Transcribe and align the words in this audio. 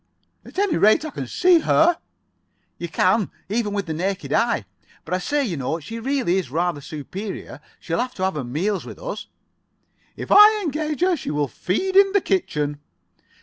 "At 0.43 0.57
any 0.57 0.77
rate, 0.77 1.05
I 1.05 1.11
can 1.11 1.27
see 1.27 1.59
her." 1.59 1.99
[Pg 2.79 2.87
52]"You 2.87 2.89
can, 2.89 3.31
even 3.49 3.71
with 3.71 3.85
the 3.85 3.93
naked 3.93 4.33
eye. 4.33 4.65
But 5.05 5.13
I 5.13 5.19
say, 5.19 5.45
you 5.45 5.57
know, 5.57 5.79
she 5.79 5.99
really 5.99 6.37
is 6.37 6.49
rather 6.49 6.81
superior. 6.81 7.59
She'll 7.79 7.99
have 7.99 8.15
to 8.15 8.23
have 8.23 8.33
her 8.33 8.43
meals 8.43 8.83
with 8.83 8.97
us." 8.97 9.27
"If 10.15 10.31
I 10.31 10.61
engage 10.63 11.01
her, 11.01 11.15
she 11.15 11.29
will 11.29 11.47
feed 11.47 11.95
in 11.95 12.13
the 12.13 12.21
kitchen." 12.21 12.79